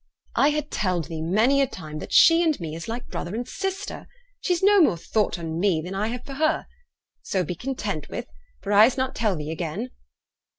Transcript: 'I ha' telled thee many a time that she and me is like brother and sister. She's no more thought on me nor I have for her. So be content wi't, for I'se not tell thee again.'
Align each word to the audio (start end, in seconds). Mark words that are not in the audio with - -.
'I 0.35 0.49
ha' 0.49 0.63
telled 0.71 1.09
thee 1.09 1.21
many 1.21 1.61
a 1.61 1.67
time 1.67 1.99
that 1.99 2.11
she 2.11 2.41
and 2.43 2.59
me 2.59 2.73
is 2.75 2.87
like 2.87 3.09
brother 3.11 3.35
and 3.35 3.47
sister. 3.47 4.07
She's 4.39 4.63
no 4.63 4.81
more 4.81 4.97
thought 4.97 5.37
on 5.37 5.59
me 5.59 5.79
nor 5.79 6.01
I 6.01 6.07
have 6.07 6.25
for 6.25 6.33
her. 6.33 6.65
So 7.21 7.43
be 7.43 7.53
content 7.53 8.07
wi't, 8.09 8.25
for 8.63 8.73
I'se 8.73 8.97
not 8.97 9.13
tell 9.13 9.35
thee 9.35 9.51
again.' 9.51 9.91